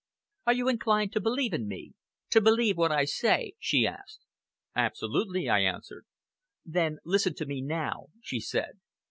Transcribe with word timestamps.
"Are 0.47 0.53
you 0.53 0.67
inclined 0.67 1.11
to 1.13 1.19
believe 1.21 1.53
in 1.53 1.67
me 1.67 1.93
to 2.31 2.41
believe 2.41 2.75
what 2.75 2.91
I 2.91 3.05
say?" 3.05 3.53
she 3.59 3.85
asked. 3.85 4.25
"Absolutely," 4.75 5.47
I 5.47 5.59
answered. 5.59 6.07
"Then 6.65 6.97
listen 7.05 7.35
to 7.35 7.45
me 7.45 7.61
now," 7.61 8.07
she 8.19 8.39
said. 8.39 8.79